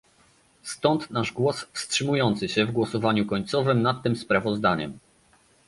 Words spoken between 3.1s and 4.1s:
końcowym nad